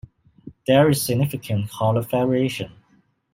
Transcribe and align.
There 0.65 0.89
is 0.89 0.99
significant 0.99 1.69
color 1.69 2.01
variation. 2.01 2.71